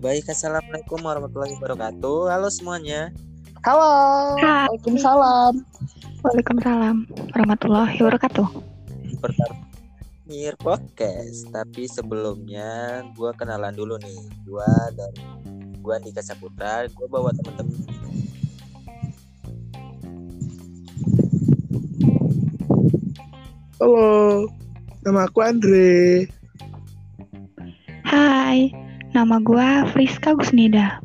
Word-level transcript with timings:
Baik, 0.00 0.32
assalamualaikum 0.32 0.96
warahmatullahi 1.04 1.60
wabarakatuh. 1.60 2.32
Halo 2.32 2.48
semuanya. 2.48 3.12
Halo. 3.68 3.92
Hai. 4.40 4.64
Waalaikumsalam. 4.72 5.60
Waalaikumsalam 6.24 6.96
warahmatullahi 7.36 8.00
wabarakatuh. 8.00 8.48
Pertama 9.20 9.60
Mir 10.24 10.56
Podcast. 10.56 11.52
Tapi 11.52 11.84
sebelumnya 11.84 13.04
gue 13.12 13.28
kenalan 13.36 13.76
dulu 13.76 14.00
nih. 14.00 14.24
Gue 14.48 14.72
dari 14.96 15.20
gue 15.84 15.92
Andika 15.92 16.24
Saputra. 16.24 16.88
Gue 16.88 17.04
bawa 17.04 17.36
temen-temen. 17.36 17.84
Halo. 23.76 24.48
Nama 25.04 25.28
aku 25.28 25.44
Andre. 25.44 26.24
Hai, 28.08 28.72
nama 29.10 29.42
gua 29.42 29.86
Friska 29.90 30.34
Gusnida. 30.34 30.98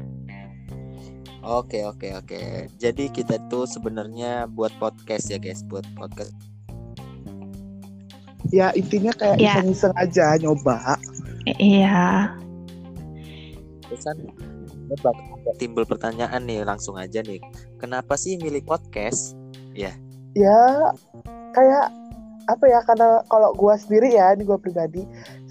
Oke 1.46 1.86
oke 1.86 2.10
oke. 2.18 2.42
Jadi 2.82 3.10
kita 3.14 3.38
tuh 3.54 3.70
sebenarnya 3.70 4.50
buat 4.50 4.74
podcast 4.82 5.30
ya 5.30 5.38
guys, 5.38 5.62
buat 5.70 5.86
podcast. 5.94 6.34
Ya 8.50 8.74
intinya 8.74 9.14
kayak 9.14 9.38
Ya. 9.38 9.58
iseng-iseng 9.62 9.94
aja 9.98 10.38
nyoba. 10.42 10.98
Iya, 11.62 12.34
gue 14.90 14.98
ada 14.98 15.54
timbul 15.62 15.86
pertanyaan 15.86 16.42
nih 16.46 16.66
langsung 16.66 16.98
aja 16.98 17.22
nih. 17.22 17.38
Kenapa 17.78 18.18
sih 18.18 18.38
milih 18.42 18.66
podcast? 18.66 19.38
Ya 19.74 19.94
kayak 21.54 21.94
apa 22.46 22.66
ya 22.70 22.80
karena 22.86 23.22
kalau 23.30 23.54
gua 23.58 23.74
sendiri 23.78 24.14
ya 24.14 24.34
ini 24.34 24.46
gua 24.46 24.58
pribadi 24.62 25.02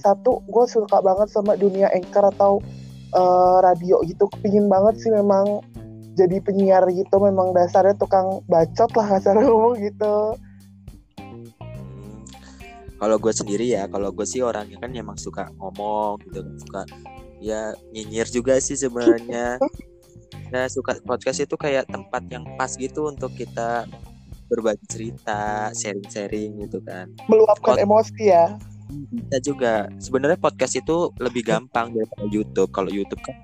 satu 0.04 0.44
gue 0.44 0.64
suka 0.68 1.00
banget 1.00 1.32
sama 1.32 1.56
dunia 1.56 1.88
anchor 1.96 2.28
atau 2.36 2.60
eh, 3.16 3.56
radio 3.64 4.04
gitu. 4.04 4.28
Kepingin 4.28 4.68
banget 4.68 5.00
sih 5.00 5.08
memang 5.08 5.64
jadi 6.14 6.44
penyiar 6.44 6.84
gitu. 6.92 7.16
Memang 7.16 7.56
dasarnya 7.56 7.96
tukang 7.96 8.44
bacot 8.44 8.92
lah 8.92 9.06
kasar 9.16 9.40
ngomong 9.40 9.80
gitu. 9.80 10.36
Hmm, 11.16 11.48
kalau 13.00 13.16
gue 13.16 13.32
sendiri 13.32 13.72
ya, 13.72 13.88
kalau 13.88 14.12
gue 14.12 14.28
sih 14.28 14.44
orangnya 14.44 14.76
kan 14.76 14.92
emang 14.92 15.16
suka 15.16 15.48
ngomong 15.56 16.20
gitu, 16.28 16.44
suka 16.60 16.84
ya 17.40 17.72
nyinyir 17.90 18.28
juga 18.28 18.60
sih 18.60 18.76
sebenarnya. 18.76 19.56
Nah, 20.52 20.68
suka 20.74 21.00
podcast 21.00 21.40
itu 21.40 21.56
kayak 21.56 21.88
tempat 21.88 22.22
yang 22.28 22.44
pas 22.60 22.76
gitu 22.76 23.08
untuk 23.08 23.32
kita 23.32 23.88
berbagi 24.52 24.86
cerita, 24.86 25.72
sharing-sharing 25.72 26.68
gitu 26.68 26.78
kan. 26.84 27.08
meluapkan 27.32 27.80
Pod- 27.80 27.82
emosi 27.82 28.28
ya 28.28 28.54
Kita 28.88 29.38
juga 29.40 29.72
sebenarnya 29.98 30.36
podcast 30.36 30.76
itu 30.76 31.10
lebih 31.18 31.42
gampang 31.44 31.92
daripada 31.92 32.24
YouTube. 32.28 32.70
Kalau 32.70 32.90
YouTube 32.92 33.22
kan 33.24 33.36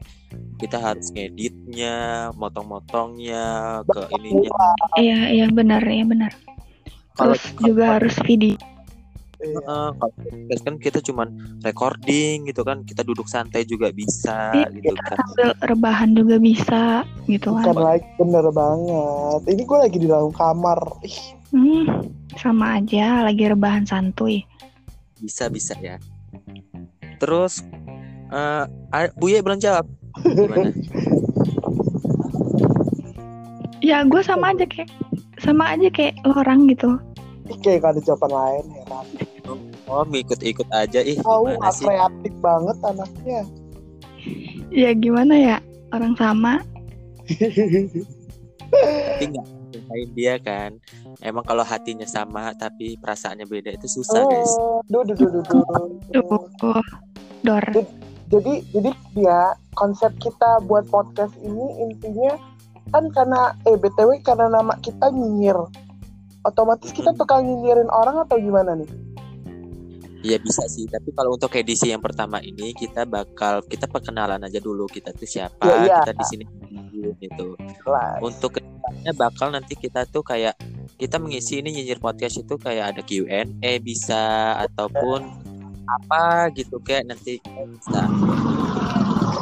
kita 0.60 0.76
harus 0.76 1.08
ngeditnya, 1.10 2.28
motong-motongnya, 2.36 3.80
ke 3.88 4.00
ininya. 4.20 4.52
iya, 5.00 5.32
iya 5.32 5.46
benar, 5.48 5.80
iya 5.82 6.04
benar. 6.04 6.32
Kalau 7.16 7.32
Terus 7.34 7.44
juga 7.64 7.84
harus 7.96 8.14
video. 8.22 8.54
Iya. 9.40 9.56
Kalau 9.64 9.96
podcast 9.96 10.62
kan 10.68 10.74
kita 10.76 10.98
cuman 11.00 11.28
recording 11.64 12.44
gitu 12.44 12.60
kan 12.60 12.84
kita 12.84 13.00
duduk 13.00 13.24
santai 13.24 13.64
juga 13.64 13.88
bisa 13.88 14.52
Iya, 14.52 14.68
gitu 14.68 14.92
kita 14.92 15.00
kan 15.00 15.16
sambil 15.16 15.48
rebahan 15.64 16.10
juga 16.12 16.36
bisa, 16.36 17.08
gitu 17.24 17.48
bukan 17.56 17.72
kan. 17.72 17.96
lagi 17.96 18.04
bener 18.20 18.44
banget 18.52 19.40
ini 19.48 19.62
gue 19.64 19.78
lagi 19.80 19.96
di 19.96 20.08
dalam 20.12 20.28
kamar 20.28 20.76
Ih, 21.08 21.40
Hmm, 21.50 22.06
sama 22.38 22.78
aja, 22.78 23.26
lagi 23.26 23.42
rebahan 23.48 23.82
santuy. 23.82 24.44
Bisa 25.20 25.52
bisa 25.52 25.76
ya. 25.78 26.00
Terus 27.20 27.62
eh 28.32 28.64
ah, 28.66 29.08
Buye 29.20 29.44
belum 29.44 29.60
jawab. 29.60 29.86
Gimana? 30.24 30.72
Ya, 33.80 34.04
gue 34.04 34.20
sama 34.20 34.52
aja 34.52 34.68
kayak 34.68 34.92
sama 35.40 35.72
aja 35.72 35.88
kayak 35.88 36.20
lo 36.28 36.36
orang 36.36 36.68
gitu. 36.68 37.00
Kayak 37.64 37.82
gak 37.82 37.92
ada 37.96 38.00
jawaban 38.04 38.30
lain 38.30 38.64
heran. 38.76 39.06
Oh 39.90 40.06
ikut-ikut 40.06 40.68
aja. 40.70 41.02
Ih 41.02 41.18
tahu 41.18 41.50
sih? 41.74 41.84
kreatif 41.88 42.32
banget 42.38 42.76
anaknya. 42.86 43.42
Ya 44.70 44.90
gimana 44.94 45.34
ya, 45.34 45.56
orang 45.90 46.14
sama. 46.14 46.62
tapi 49.00 49.24
nggak 49.34 49.46
nyusahin 49.90 50.10
dia 50.14 50.34
kan. 50.38 50.70
Emang 51.18 51.42
kalau 51.42 51.66
hatinya 51.66 52.06
sama 52.06 52.54
tapi 52.54 52.94
perasaannya 53.02 53.46
beda 53.46 53.74
itu 53.74 53.90
susah 53.90 54.22
guys. 54.30 54.52
oh, 54.58 54.82
duh, 54.86 55.02
duh, 55.02 55.18
duh, 55.18 55.30
duh, 55.34 55.42
duh. 55.42 55.86
Duh, 56.14 56.82
dor. 57.42 57.64
jadi 58.30 58.62
jadi 58.70 58.90
dia 59.18 59.40
konsep 59.74 60.14
kita 60.22 60.62
buat 60.70 60.86
podcast 60.86 61.34
ini 61.42 61.90
intinya 61.90 62.38
kan 62.94 63.10
karena 63.10 63.54
eh 63.66 63.74
btw 63.74 64.22
karena 64.22 64.46
nama 64.46 64.78
kita 64.78 65.10
nyinyir. 65.10 65.58
Otomatis 66.46 66.94
kita 66.94 67.12
tukang 67.18 67.44
nyinyirin 67.44 67.90
orang 67.90 68.24
atau 68.24 68.40
gimana 68.40 68.72
nih 68.78 68.88
Iya 70.20 70.36
bisa 70.36 70.60
sih 70.68 70.84
tapi 70.84 71.16
kalau 71.16 71.32
untuk 71.32 71.48
edisi 71.56 71.88
yang 71.88 72.04
pertama 72.04 72.44
ini 72.44 72.76
kita 72.76 73.08
bakal 73.08 73.64
kita 73.64 73.88
perkenalan 73.88 74.44
aja 74.44 74.60
dulu 74.60 74.84
kita 74.84 75.16
tuh 75.16 75.24
siapa 75.24 75.64
Iya, 75.64 75.76
iya. 75.88 75.96
kita 76.04 76.12
di 76.12 76.24
sini 76.28 76.44
gitu 77.16 77.56
Jelas. 77.56 78.20
untuk 78.20 78.56
ke 78.56 78.60
depannya 78.60 79.12
bakal 79.16 79.48
nanti 79.48 79.72
kita 79.72 80.04
tuh 80.04 80.20
kayak 80.20 80.52
kita 81.00 81.16
mengisi 81.16 81.64
ini 81.64 81.72
nyinyir 81.72 81.96
podcast 81.96 82.36
itu 82.36 82.60
kayak 82.60 82.92
ada 82.92 83.00
Q&A 83.00 83.80
bisa 83.80 84.20
ataupun 84.60 85.24
apa 85.88 86.52
gitu 86.52 86.76
kayak 86.84 87.08
nanti 87.08 87.40
kita 87.40 87.64
bisa 87.64 88.00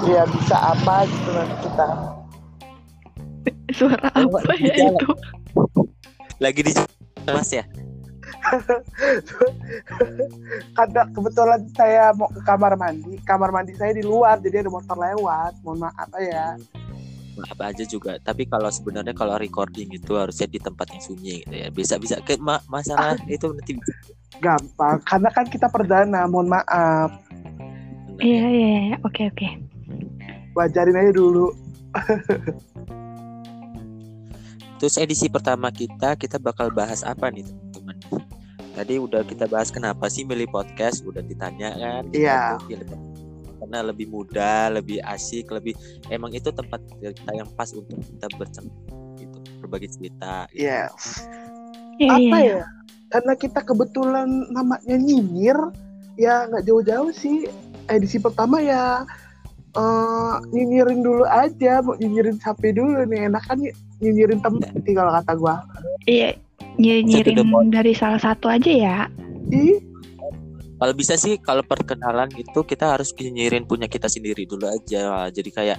ya 0.06 0.22
bisa 0.30 0.56
apa 0.78 1.02
gitu 1.04 1.28
nanti 1.34 1.56
kita 1.66 1.86
Suara 3.68 4.08
apa 4.08 4.38
di 4.56 4.64
ya 4.64 4.88
itu? 4.88 5.08
lagi 6.38 6.60
di 6.62 6.72
mas 7.26 7.50
ya 7.50 7.66
kadang 10.78 11.08
kebetulan 11.12 11.60
saya 11.74 12.12
mau 12.14 12.28
ke 12.30 12.40
kamar 12.44 12.76
mandi. 12.78 13.18
Kamar 13.24 13.50
mandi 13.52 13.72
saya 13.76 13.92
di 13.94 14.04
luar 14.04 14.40
jadi 14.40 14.64
ada 14.64 14.70
motor 14.72 14.96
lewat. 14.96 15.52
Mohon 15.64 15.78
maaf 15.88 16.10
ya. 16.20 16.56
Apa 17.38 17.70
aja 17.70 17.84
juga. 17.86 18.18
Tapi 18.18 18.50
kalau 18.50 18.70
sebenarnya 18.72 19.14
kalau 19.14 19.38
recording 19.38 19.94
itu 19.94 20.18
harusnya 20.18 20.50
di 20.50 20.58
tempat 20.58 20.90
yang 20.90 21.02
sunyi 21.02 21.34
gitu 21.46 21.54
ya. 21.54 21.68
Bisa 21.70 21.94
bisa 22.00 22.18
ke 22.22 22.36
ma- 22.40 22.62
masalah 22.66 23.14
itu 23.30 23.46
nanti 23.50 23.72
bisa. 23.78 23.94
Gampang 24.38 25.02
karena 25.02 25.30
kan 25.34 25.46
kita 25.50 25.66
perdana 25.66 26.26
mohon 26.30 26.50
maaf. 26.50 27.10
Iya, 28.18 28.46
iya, 28.50 28.68
iya. 28.92 28.96
Oke, 29.06 29.30
oke. 29.30 29.48
wajarin 30.58 30.98
aja 30.98 31.14
dulu. 31.14 31.54
Terus 34.78 34.94
edisi 34.98 35.26
pertama 35.26 35.74
kita 35.74 36.14
kita 36.14 36.38
bakal 36.38 36.70
bahas 36.70 37.02
apa 37.02 37.30
nih? 37.30 37.46
Tadi 38.78 38.94
udah 38.94 39.26
kita 39.26 39.50
bahas 39.50 39.74
kenapa 39.74 40.06
sih 40.06 40.22
milih 40.22 40.46
podcast, 40.54 41.02
udah 41.02 41.18
ditanya 41.26 41.74
kan? 41.74 42.02
Iya. 42.14 42.54
podcast 42.62 42.94
karena 43.58 43.90
lebih 43.90 44.06
mudah, 44.08 44.70
lebih 44.70 45.02
asik, 45.02 45.50
lebih 45.50 45.74
emang 46.14 46.30
itu 46.30 46.48
tempat 46.54 46.78
kita 47.02 47.30
yang 47.34 47.50
pas 47.58 47.74
untuk 47.74 47.98
kita 48.00 48.30
bercerita 48.38 48.70
gitu, 49.18 49.36
berbagi 49.60 49.90
cerita. 49.90 50.46
Gitu. 50.54 50.62
yes 50.62 51.26
Iya, 51.98 52.14
apa 52.14 52.38
iya. 52.38 52.54
ya 52.62 52.64
karena 53.08 53.32
kita 53.34 53.60
kebetulan 53.64 54.28
namanya 54.54 54.96
nyinyir 54.96 55.58
ya 56.20 56.46
nggak 56.46 56.64
jauh-jauh 56.68 57.10
sih 57.10 57.48
edisi 57.90 58.20
pertama 58.22 58.60
ya 58.62 59.02
eh, 59.74 60.34
nyinyirin 60.54 61.00
dulu 61.02 61.24
aja 61.26 61.80
mau 61.82 61.96
nyinyirin 61.98 62.36
sapi 62.38 62.70
dulu 62.70 63.02
nih 63.08 63.32
enak 63.32 63.42
kan 63.48 63.58
ny- 63.58 63.74
nyinyirin 63.98 64.38
temen 64.44 64.62
sih 64.84 64.94
kalau 64.94 65.10
kata 65.10 65.32
gua 65.34 65.56
Iya, 66.06 66.38
nyinyirin 66.78 67.42
point. 67.50 67.70
dari 67.74 67.92
salah 67.92 68.22
satu 68.22 68.46
aja 68.48 68.70
ya. 68.70 68.98
ih 69.50 69.78
Kalau 70.78 70.94
bisa 70.94 71.18
sih 71.18 71.34
kalau 71.42 71.66
perkenalan 71.66 72.30
itu 72.38 72.62
kita 72.62 72.94
harus 72.94 73.10
nyinyirin 73.10 73.66
punya 73.66 73.90
kita 73.90 74.06
sendiri 74.06 74.46
dulu 74.46 74.70
aja. 74.70 75.26
Jadi 75.26 75.50
kayak 75.50 75.78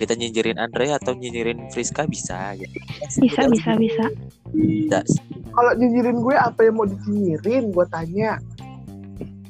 kita 0.00 0.16
nyinyirin 0.16 0.56
Andre 0.56 0.96
atau 0.96 1.12
nyinyirin 1.12 1.68
Friska 1.68 2.08
bisa 2.08 2.56
gitu. 2.56 2.72
Bisa, 3.20 3.44
bisa, 3.44 3.76
bisa. 3.76 4.04
Bisa. 4.48 4.98
kalau 5.52 5.74
nyinyirin 5.76 6.22
gue 6.22 6.32
apa 6.32 6.60
yang 6.64 6.80
mau 6.80 6.86
disinyirin 6.88 7.74
gue 7.74 7.86
tanya 7.92 8.40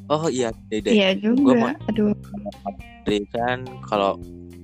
Oh 0.09 0.25
iya, 0.33 0.49
Dede. 0.73 0.89
Iya 0.89 1.21
Gua 1.21 1.53
mau- 1.53 1.69
juga. 1.69 1.73
Aduh. 1.93 2.13
Andre 3.05 3.19
kan 3.29 3.59
kalau 3.85 4.17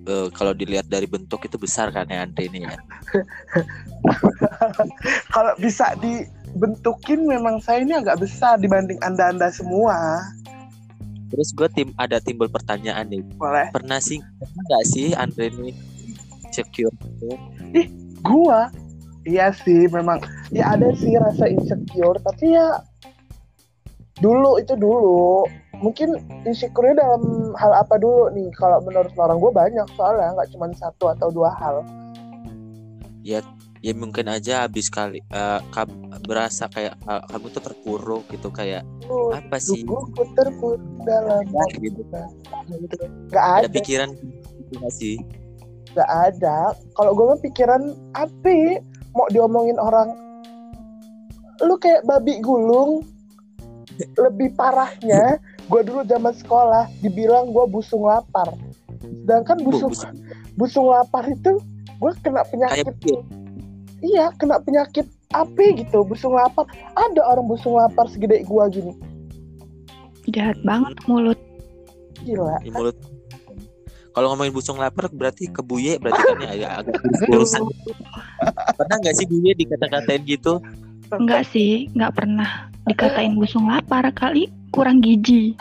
eh, 0.07 0.29
kalau 0.33 0.53
dilihat 0.53 0.87
dari 0.89 1.09
bentuk 1.09 1.45
itu 1.45 1.57
besar 1.57 1.91
kan 1.91 2.09
ya 2.09 2.25
Andre 2.25 2.49
ini 2.49 2.65
ya. 2.65 2.77
kalau 5.35 5.53
bisa 5.59 5.97
dibentukin 6.01 7.25
memang 7.25 7.61
saya 7.61 7.83
ini 7.83 7.97
agak 7.97 8.21
besar 8.21 8.61
dibanding 8.61 9.01
anda-anda 9.03 9.49
semua 9.53 10.21
Terus 11.35 11.51
gue 11.51 11.67
tim 11.75 11.91
ada 11.99 12.23
timbul 12.23 12.47
pertanyaan 12.47 13.11
nih. 13.11 13.19
boleh 13.35 13.67
Pernah 13.75 13.99
sih 13.99 14.23
pernah 14.39 14.63
nggak 14.71 14.85
sih 14.87 15.07
Andre 15.19 15.51
ini 15.51 15.75
secure 16.55 16.95
gitu? 16.95 17.35
gua 18.23 18.71
iya 19.27 19.51
sih 19.53 19.91
memang 19.91 20.23
ya 20.55 20.79
ada 20.79 20.95
sih 20.95 21.19
rasa 21.19 21.51
insecure 21.51 22.17
tapi 22.23 22.55
ya 22.55 22.79
dulu 24.23 24.63
itu 24.63 24.79
dulu 24.79 25.45
mungkin 25.85 26.17
insecure 26.49 26.97
dalam 26.97 27.53
hal 27.61 27.73
apa 27.77 28.01
dulu 28.01 28.33
nih 28.33 28.49
kalau 28.57 28.81
menurut 28.81 29.13
orang 29.21 29.37
gue 29.37 29.53
banyak 29.53 29.87
soalnya 29.93 30.33
nggak 30.33 30.49
cuma 30.57 30.73
satu 30.73 31.13
atau 31.13 31.29
dua 31.29 31.53
hal 31.61 31.85
ya 33.21 33.45
ya 33.85 33.93
mungkin 33.93 34.33
aja 34.33 34.65
habis 34.65 34.89
kali 34.89 35.21
eh, 35.21 35.61
kam- 35.69 36.09
berasa 36.25 36.73
kayak 36.73 36.97
eh, 36.97 37.23
kamu 37.29 37.47
tuh 37.53 37.63
terpuruk 37.69 38.25
gitu 38.33 38.49
kayak 38.49 38.81
Lu- 39.05 39.37
apa 39.37 39.61
sih 39.61 39.85
Tubuhku 39.85 40.25
terpuruk 40.33 40.81
dalam 41.05 41.45
gitu. 41.77 42.01
Gak 43.29 43.45
ada 43.61 43.69
ada, 43.69 43.69
pikiran 43.69 44.09
gitu 44.57 44.73
nggak 44.81 44.95
sih 44.97 45.21
gak 45.95 46.11
ada. 46.11 46.75
Kalau 46.99 47.15
gue 47.15 47.25
mah 47.25 47.41
pikiran 47.41 47.83
apa? 48.19 48.83
Mau 49.15 49.31
diomongin 49.31 49.79
orang, 49.79 50.11
lu 51.63 51.79
kayak 51.79 52.03
babi 52.03 52.43
gulung. 52.43 53.07
Lebih 54.19 54.59
parahnya, 54.59 55.39
gue 55.65 55.81
dulu 55.85 56.01
zaman 56.05 56.35
sekolah 56.37 56.91
dibilang 57.01 57.51
gue 57.51 57.65
busung 57.69 58.05
lapar. 58.05 58.53
Sedangkan 59.01 59.61
Bu, 59.61 59.73
busung 59.73 59.93
busung. 59.93 60.15
busung 60.57 60.87
lapar 60.93 61.25
itu 61.29 61.61
gue 62.01 62.13
kena 62.21 62.45
penyakit. 62.49 62.85
kayak. 62.89 63.23
Iya, 64.05 64.29
kena 64.37 64.61
penyakit 64.61 65.09
apa 65.33 65.65
gitu? 65.77 66.05
Busung 66.05 66.37
lapar. 66.37 66.69
Ada 66.97 67.21
orang 67.25 67.49
busung 67.49 67.81
lapar 67.81 68.09
segede 68.13 68.45
gue 68.45 68.65
gini. 68.73 68.93
Jahat 70.29 70.61
banget 70.65 70.97
mulut. 71.09 71.41
Gila. 72.25 72.57
di 72.65 72.73
mulut 72.73 72.97
kalau 74.15 74.31
ngomongin 74.33 74.55
busung 74.55 74.79
lapar 74.79 75.11
berarti 75.11 75.51
ke 75.51 75.61
buye 75.61 75.99
berarti 75.99 76.23
kan 76.23 76.39
ya 76.41 76.51
agak 76.55 76.73
agak 76.87 76.95
urusan 77.29 77.63
pernah 78.79 78.97
nggak 79.03 79.15
sih 79.19 79.27
buye 79.27 79.53
dikata-katain 79.59 80.23
gitu 80.25 80.63
Enggak 81.17 81.43
sih, 81.47 81.87
enggak 81.93 82.13
pernah 82.15 82.49
dikatain 82.85 83.35
busung 83.35 83.67
lapar 83.67 84.05
kali 84.11 84.51
kurang 84.69 84.99
gizi. 84.99 85.55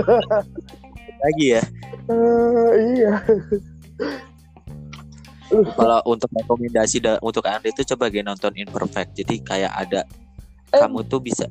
lagi 1.20 1.52
ya 1.52 1.60
Eh, 2.08 2.70
iya. 2.96 3.12
kalau 5.76 6.00
untuk 6.06 6.30
rekomendasi 6.32 6.96
da- 6.98 7.20
untuk 7.20 7.44
Andre 7.44 7.68
itu 7.68 7.84
coba 7.84 8.08
gue 8.08 8.20
nonton 8.20 8.50
Imperfect 8.54 9.14
jadi 9.14 9.34
kayak 9.40 9.72
ada 9.76 10.00
Eh. 10.70 10.78
kamu 10.78 11.02
tuh 11.04 11.18
bisa 11.18 11.44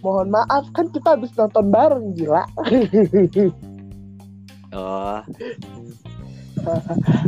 Mohon 0.00 0.28
maaf 0.34 0.64
kan 0.72 0.88
kita 0.88 1.12
habis 1.12 1.28
nonton 1.34 1.64
bareng 1.68 2.12
gila. 2.12 2.44
oh 4.72 5.20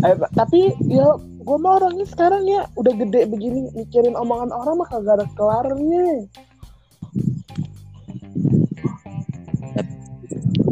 Eh, 0.02 0.14
tapi 0.34 0.74
ya 0.84 1.08
gue 1.42 1.58
mah 1.58 1.82
orangnya 1.82 2.06
sekarang 2.06 2.46
ya 2.46 2.62
udah 2.78 2.94
gede 2.94 3.26
begini 3.26 3.66
mikirin 3.74 4.14
omongan 4.14 4.54
orang 4.54 4.78
mah 4.78 4.88
kagak 4.88 5.18
ada 5.18 5.26
kelarnya. 5.34 6.26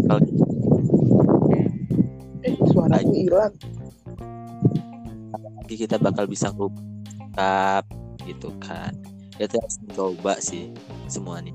kalau 0.06 0.22
Eh 2.40 2.55
suaranya 2.72 3.14
hilang. 3.14 3.55
nanti 5.61 5.75
kita 5.87 6.02
bakal 6.02 6.26
bisa 6.26 6.50
ngungkap 6.50 7.87
gitu 8.26 8.50
kan 8.58 8.90
ya 9.38 9.46
kita 9.46 9.62
harus 9.62 9.78
mencoba 9.87 10.34
sih 10.43 10.75
semuanya 11.06 11.55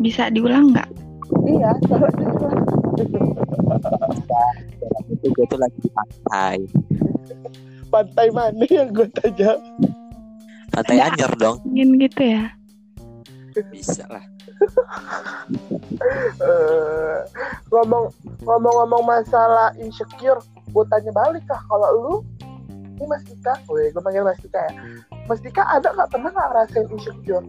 Bisa 0.00 0.32
diulang 0.32 0.72
nggak? 0.72 0.88
Iya 1.44 1.70
suaranya 1.92 3.47
hilang. 3.58 4.56
itu 5.10 5.26
gue 5.34 5.46
tuh 5.50 5.58
lagi 5.58 5.78
di 5.82 5.90
pantai 5.92 6.58
Pantai 7.88 8.28
mana 8.28 8.64
yang 8.68 8.92
gue 8.92 9.08
tanya? 9.16 9.56
pantai 10.68 10.98
Anyer 11.00 11.32
dong 11.40 11.58
Ingin 11.66 11.98
gitu 11.98 12.22
ya? 12.22 12.44
bisa 13.74 14.06
lah 14.06 14.22
Eh, 16.38 17.18
ngomong 17.70 18.10
ngomong-ngomong 18.42 19.02
masalah 19.06 19.74
insecure, 19.78 20.38
gue 20.70 20.84
tanya 20.90 21.10
balik 21.14 21.42
kah 21.46 21.58
kalau 21.66 21.90
lu 21.98 22.14
ini 22.98 23.06
Mas 23.06 23.22
Dika, 23.26 23.54
weh 23.70 23.90
gue 23.94 24.02
panggil 24.02 24.26
Mas 24.26 24.38
Dika 24.42 24.58
ya. 24.58 24.72
Mas 25.30 25.40
Dika 25.42 25.62
ada 25.66 25.94
nggak 25.94 26.10
pernah 26.10 26.30
nggak 26.34 26.48
ngerasain 26.50 26.86
insecure? 26.90 27.46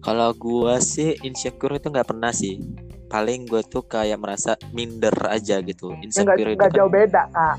Kalau 0.00 0.30
gua 0.38 0.78
sih 0.78 1.18
insecure 1.26 1.76
itu 1.76 1.90
nggak 1.90 2.06
pernah 2.06 2.30
sih. 2.30 2.62
Paling 3.06 3.46
gue 3.46 3.62
tuh 3.66 3.86
kayak 3.86 4.18
merasa 4.18 4.58
minder 4.74 5.14
aja 5.30 5.62
gitu. 5.62 5.94
Ya, 5.94 5.96
Nggak 5.96 6.06
Insecure 6.06 6.50
itu 6.50 6.56
nggak 6.58 6.70
kan 6.70 6.76
jauh 6.76 6.90
beda 6.90 7.22
kak. 7.30 7.56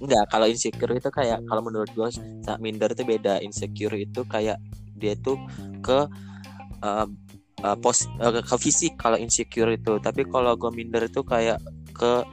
enggak. 0.00 0.24
Kalau 0.32 0.46
insecure 0.48 0.92
itu 0.96 1.10
kayak 1.12 1.38
kalau 1.44 1.62
menurut 1.64 1.90
gue 1.92 2.08
minder 2.60 2.88
itu 2.92 3.02
beda. 3.04 3.34
Insecure 3.40 3.96
itu 3.96 4.20
kayak 4.28 4.58
dia 4.96 5.14
tuh 5.16 5.36
ke 5.80 5.98
eh, 6.84 7.06
eh, 7.64 7.76
pos 7.80 8.04
eh, 8.04 8.42
ke 8.44 8.56
fisik 8.60 8.96
kalau 9.00 9.16
insecure 9.16 9.72
itu. 9.72 9.96
Tapi 10.00 10.24
kalau 10.28 10.52
gue 10.56 10.70
minder 10.72 11.08
itu 11.08 11.20
kayak 11.24 11.60
ke 11.96 12.24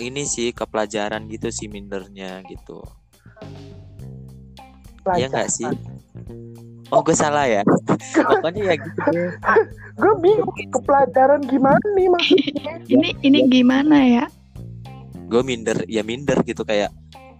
ini 0.00 0.24
sih 0.24 0.50
ke 0.56 0.64
pelajaran 0.64 1.28
gitu 1.28 1.52
sih 1.52 1.68
mindernya 1.68 2.40
gitu. 2.48 2.80
Iya 5.10 5.26
nggak 5.28 5.48
sih? 5.50 5.68
Oh 6.90 7.00
gue 7.00 7.14
salah 7.14 7.46
ya. 7.46 7.62
Pokoknya 8.28 8.62
ya 8.64 8.74
gitu. 8.76 9.00
Gue 9.94 10.12
bingung 10.18 10.50
ke 10.50 10.78
pelajaran 10.82 11.40
gimana 11.44 11.82
nih 11.94 12.08
maksudnya? 12.08 12.72
Ini 12.92 13.08
ini 13.20 13.38
gimana 13.46 13.98
ya? 14.00 14.26
gue 15.30 15.46
minder 15.46 15.86
ya 15.86 16.02
minder 16.02 16.42
gitu 16.42 16.66
kayak 16.66 16.90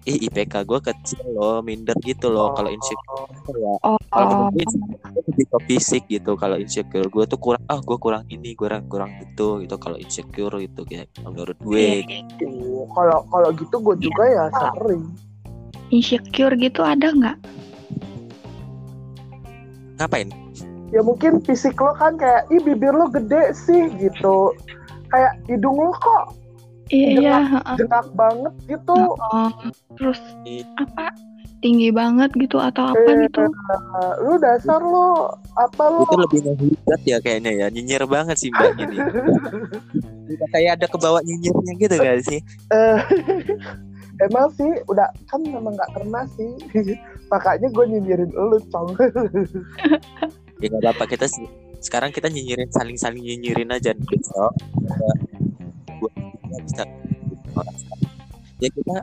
ih 0.07 0.31
IPK 0.31 0.63
gue 0.63 0.79
kecil 0.79 1.27
loh 1.35 1.59
minder 1.59 1.99
gitu 2.07 2.31
loh 2.31 2.55
kalau 2.55 2.71
insecure 2.71 3.27
ya 3.51 3.75
Oh, 3.83 3.99
kalau 4.07 4.47
gue 4.55 4.63
insecure 4.63 5.65
fisik 5.67 6.07
gitu 6.07 6.39
kalau 6.39 6.55
insecure 6.55 7.11
gue 7.11 7.25
tuh 7.27 7.35
kurang 7.35 7.59
ah 7.67 7.83
gue 7.83 7.99
kurang 7.99 8.23
ini 8.31 8.55
kurang 8.55 8.87
kurang 8.87 9.11
itu 9.19 9.67
gitu 9.67 9.75
kalau 9.75 9.99
insecure 9.99 10.55
itu 10.57 10.87
kayak 10.87 11.11
menurut 11.21 11.59
gue 11.59 12.07
iya. 12.07 12.23
Tuh, 12.39 12.87
Kalau 12.95 13.27
kalau 13.27 13.49
gitu 13.59 13.75
gue 13.83 13.97
juga 13.99 14.23
ya 14.23 14.45
sering. 14.55 15.11
insecure 15.91 16.55
gitu 16.55 16.87
ada 16.87 17.11
nggak? 17.11 17.37
Ngapain 20.01 20.29
Ya 20.91 21.07
mungkin 21.07 21.39
fisik 21.41 21.79
lo 21.79 21.95
kan 21.95 22.19
kayak, 22.19 22.51
ih 22.51 22.59
bibir 22.59 22.91
lo 22.91 23.07
gede 23.07 23.55
sih 23.55 23.87
gitu. 23.95 24.51
Kayak 25.07 25.39
hidung 25.47 25.79
lo 25.79 25.95
kok 25.95 26.35
Iya, 26.91 27.47
heeh. 27.47 27.77
gerak 27.79 28.11
banget 28.19 28.51
gitu. 28.67 29.15
Oh, 29.15 29.51
terus 29.95 30.19
Iya. 30.43 30.67
apa? 30.75 31.15
Tinggi 31.61 31.95
banget 31.95 32.35
gitu 32.35 32.59
atau 32.59 32.91
apa 32.91 33.07
Eh, 33.07 33.23
gitu? 33.23 33.47
lu 34.19 34.35
dasar 34.41 34.81
lo 34.81 35.31
apa 35.55 35.85
lo? 35.87 36.03
itu 36.03 36.17
lebih 36.19 36.41
ngehujat 36.43 37.01
ya 37.05 37.19
kayaknya 37.21 37.53
ya 37.55 37.67
nyinyir 37.69 38.03
banget 38.09 38.41
sih 38.41 38.51
mbak 38.51 38.73
ini 38.75 38.97
kayak 40.51 40.81
ada 40.81 40.87
kebawa 40.89 41.21
nyinyirnya 41.21 41.73
gitu 41.77 41.95
gak 41.95 42.19
sih 42.27 42.41
Eh, 42.73 42.99
emang 44.27 44.49
sih 44.51 44.73
udah 44.89 45.07
kan 45.29 45.39
memang 45.39 45.77
nggak 45.77 45.93
pernah 45.93 46.25
sih. 46.35 46.51
Makanya 47.31 47.69
gue 47.71 47.85
nyinyirin 47.87 48.31
lu, 48.35 48.59
cong. 48.69 48.91
ya 50.61 50.69
nggak 50.69 50.93
apa 50.99 51.05
kita 51.07 51.31
se- 51.31 51.47
sekarang 51.81 52.11
kita 52.11 52.29
nyinyirin 52.29 52.69
saling 52.75 52.99
saling 52.99 53.23
nyinyirin 53.23 53.71
aja 53.71 53.95
besok. 53.95 54.53
Bisa 56.67 56.85
ya 58.61 58.69
kita 58.69 58.97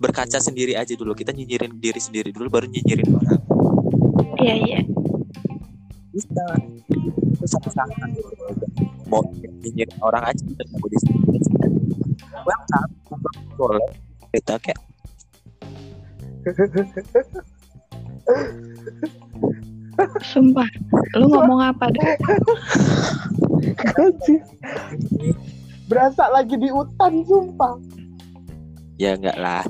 berkaca 0.00 0.38
sendiri 0.40 0.74
aja 0.74 0.96
dulu. 0.96 1.12
Kita 1.12 1.36
nyinyirin 1.36 1.76
diri 1.76 2.00
sendiri 2.00 2.32
dulu 2.32 2.48
baru 2.48 2.66
nyinyirin 2.66 3.08
orang. 3.12 3.40
Iya, 4.40 4.54
iya. 4.56 4.80
bisa. 6.16 6.44
Itu 7.36 7.44
sama-sama 7.44 7.92
mau 9.06 9.20
nyinyirin 9.36 10.00
orang 10.00 10.32
aja 10.32 10.40
kita 10.40 10.62
nggak 10.64 10.80
boleh 10.80 10.98
sendiri 11.04 11.38
welcome. 12.46 12.90
Boleh 13.56 13.88
kita 14.32 14.54
kayak 14.64 14.80
Sumpah. 20.20 20.68
Lu 21.16 21.26
ngomong 21.32 21.60
apa 21.62 21.88
deh? 21.88 22.04
Anjir. 23.96 24.40
Berasa 25.86 26.28
lagi 26.28 26.58
di 26.58 26.68
hutan, 26.68 27.22
sumpah. 27.24 27.78
ya 28.96 29.12
enggak 29.12 29.36
lah 29.36 29.60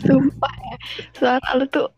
Sumpah 0.00 0.54
ya. 0.54 0.76
Suara 1.18 1.48
lu 1.58 1.66
tuh 1.68 1.90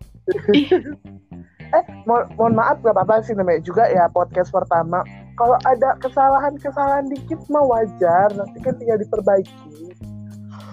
Eh, 1.66 1.84
mo 2.08 2.22
mohon 2.38 2.54
maaf 2.56 2.78
gak 2.80 2.94
apa-apa 2.94 3.20
sih 3.26 3.34
namanya 3.34 3.58
juga 3.60 3.84
ya 3.90 4.06
podcast 4.08 4.48
pertama. 4.54 5.02
Kalau 5.34 5.58
ada 5.66 5.98
kesalahan-kesalahan 6.00 7.10
dikit 7.10 7.42
mah 7.50 7.66
wajar, 7.66 8.30
nanti 8.32 8.58
kan 8.62 8.74
tinggal 8.80 8.96
diperbaiki. 8.96 9.92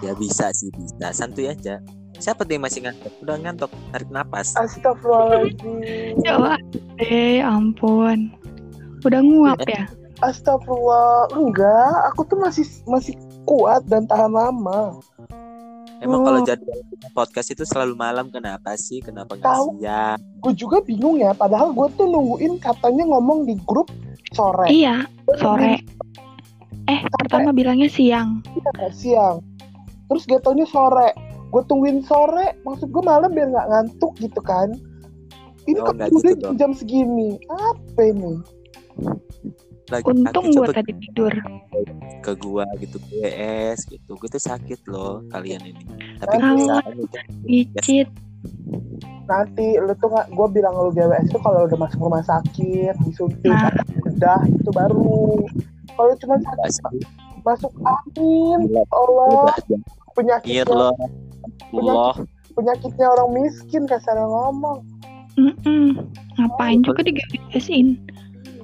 ya 0.00 0.12
bisa 0.16 0.48
sih 0.52 0.68
bisa 0.74 1.12
santuy 1.12 1.48
aja 1.48 1.80
siapa 2.24 2.40
tuh 2.42 2.56
yang 2.56 2.64
masih 2.64 2.80
ngantuk 2.80 3.12
udah 3.20 3.36
ngantuk 3.36 3.70
tarik 3.92 4.08
napas 4.08 4.56
Astagfirullahaladzim. 4.56 6.24
Coba 6.24 6.56
deh, 6.96 7.38
ampun. 7.38 8.32
Udah 9.04 9.20
nguap 9.20 9.60
ya? 9.68 9.84
Astagfirullah. 10.18 11.36
Enggak, 11.36 11.92
aku 12.08 12.24
tuh 12.24 12.40
masih 12.40 12.64
masih 12.86 13.12
kuat 13.44 13.84
dan 13.84 14.08
tahan 14.08 14.32
lama. 14.32 14.96
Emang 16.00 16.20
Oh. 16.20 16.26
kalau 16.26 16.40
jadwal 16.42 16.80
podcast 17.12 17.48
itu 17.50 17.64
selalu 17.64 17.92
malam 17.94 18.28
kenapa 18.28 18.72
sih? 18.74 18.98
Kenapa 18.98 19.36
nggak 19.36 19.44
Tahu. 19.46 19.66
siang? 19.78 20.16
gue 20.40 20.52
juga 20.54 20.80
bingung 20.80 21.16
ya 21.16 21.32
padahal 21.32 21.72
gue 21.72 21.88
tuh 21.94 22.04
nungguin 22.04 22.56
katanya 22.56 23.04
ngomong 23.06 23.44
di 23.44 23.56
grup 23.64 23.88
sore 24.32 24.68
Iya, 24.68 25.04
sore. 25.36 25.80
Eh, 26.84 27.00
pertama 27.14 27.52
bilangnya 27.52 27.88
siang. 27.88 28.40
Iya, 28.46 28.88
siang 28.90 29.36
terus 30.04 30.28
gak 30.28 30.44
taunya 30.44 30.68
sore 30.68 31.16
gue 31.54 31.62
tungguin 31.64 32.02
sore 32.02 32.58
maksud 32.60 32.90
gue 32.90 32.98
malam 33.00 33.30
biar 33.30 33.46
nggak 33.48 33.68
ngantuk 33.70 34.12
gitu 34.18 34.42
kan 34.42 34.74
ini 35.64 35.78
Oh, 35.78 35.86
kok 35.86 35.94
udah 35.96 36.08
gitu 36.10 36.50
jam 36.58 36.74
segini 36.74 37.38
apa 37.46 38.00
ini 38.02 38.42
Lagi 39.84 40.06
Untung 40.08 40.48
gue 40.48 40.66
tadi 40.72 40.92
tidur. 40.96 41.34
ke 42.24 42.32
gua 42.40 42.64
gitu 42.80 42.96
GS 43.04 43.84
gitu. 43.84 44.16
Gue 44.16 44.32
tuh 44.32 44.40
sakit 44.40 44.80
loh 44.88 45.20
kalian 45.28 45.60
ini. 45.60 45.84
Tapi 46.16 46.34
Ah. 46.34 46.56
bisa 46.56 46.74
anu, 46.80 47.04
Icit. 47.44 48.08
nanti 49.24 49.76
lu 49.76 49.92
tuh 49.98 50.08
nggak 50.08 50.32
gue 50.32 50.46
bilang 50.50 50.72
lu 50.74 50.88
GWS 50.88 51.28
tuh 51.28 51.40
kalau 51.40 51.64
udah 51.64 51.76
masuk 51.76 52.00
rumah 52.00 52.20
sakit 52.22 52.96
disuntik 53.02 53.44
Nah. 53.44 53.68
atau 53.72 53.84
bedah 54.04 54.40
itu 54.46 54.70
baru 54.72 55.20
kalau 55.90 56.12
cuma 56.16 56.36
sakit 56.40 57.04
masuk 57.40 57.72
angin 57.78 58.58
Gila, 58.64 58.82
Allah 58.90 59.52
udah 60.16 60.38
Nyir 60.40 60.68
loh. 61.80 62.14
Allah. 62.14 62.14
penyakitnya 62.54 63.06
orang 63.10 63.30
miskin 63.34 63.82
kasar 63.90 64.14
ngomong 64.14 64.86
Mm-mm. 65.34 65.98
Ngapain 66.38 66.86
juga 66.86 67.02
digabesin? 67.02 67.98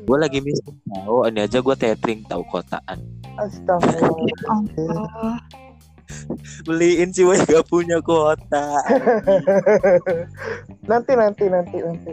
Gue 0.07 0.19
lagi 0.19 0.39
miskin 0.39 0.79
tahu. 0.87 1.27
Ini 1.27 1.47
aja 1.47 1.59
gue 1.59 1.77
tethering 1.77 2.23
tahu 2.31 2.43
kotaan. 2.47 2.99
Astagfirullah 3.39 4.47
Oh, 4.51 5.39
Beliin 6.67 7.15
sih 7.15 7.23
gue 7.27 7.39
gak 7.39 7.67
punya 7.71 8.03
kuota. 8.03 8.79
nanti 10.91 11.13
nanti 11.15 11.45
nanti 11.47 11.77
nanti 11.79 12.13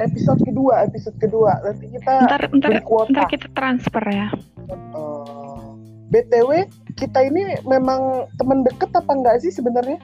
episode 0.00 0.40
kedua 0.44 0.84
episode 0.88 1.16
kedua 1.20 1.60
nanti 1.64 1.88
kita 1.92 2.28
ntar, 2.28 2.40
ntar, 2.56 2.80
ntar 2.84 3.24
kita 3.28 3.48
transfer 3.52 4.04
ya. 4.08 4.28
Eh, 4.68 5.60
btw 6.08 6.64
kita 6.98 7.22
ini 7.22 7.62
memang 7.64 8.26
teman 8.36 8.66
deket 8.66 8.90
apa 8.90 9.10
enggak 9.14 9.38
sih 9.40 9.54
sebenarnya 9.54 10.02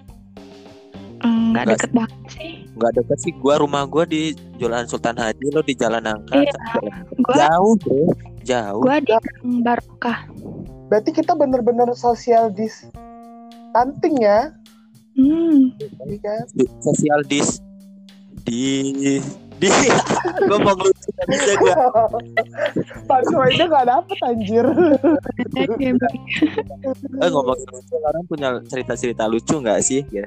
Enggak 1.24 1.50
Nggak 1.54 1.66
deket 1.72 1.90
banget 1.96 2.20
sih. 2.36 2.52
Gak 2.76 2.92
deket 3.00 3.18
sih. 3.24 3.32
Gue 3.40 3.54
rumah 3.56 3.88
gue 3.88 4.04
di 4.04 4.22
Jalan 4.60 4.84
Sultan 4.84 5.16
Haji. 5.16 5.56
Lo 5.56 5.64
di 5.64 5.72
Jalan 5.72 6.04
Angka. 6.04 6.36
Iya. 6.36 6.52
Gua 7.16 7.34
Jauh 7.38 7.74
bro. 7.80 8.02
Jauh. 8.44 8.82
gua 8.84 9.00
di 9.00 9.12
Barokah. 9.64 10.28
berarti 10.92 11.16
kita 11.16 11.32
bener-bener 11.32 11.88
social 11.96 12.52
distancing 12.52 14.20
ya 14.20 14.52
Hmm. 15.16 15.72
iya 15.80 16.18
kan 16.20 16.44
Social 16.82 17.22
dis. 17.24 17.62
Di. 18.44 19.22
Di. 19.64 19.88
gue 20.40 20.58
mau 20.58 20.72
ngelucu 20.72 21.08
gak 21.10 21.26
bisa 21.26 21.52
gue. 21.54 21.72
punchline-nya 23.04 23.64
nggak 23.66 23.86
dapet 23.86 24.18
anjir 24.22 24.66
Eh 27.14 27.28
ngomongin 27.28 27.66
lucu. 27.66 27.94
Orang 27.98 28.24
punya 28.24 28.48
cerita-cerita 28.62 29.24
lucu 29.24 29.56
gak 29.58 29.80
sih? 29.80 30.04
Ya. 30.10 30.26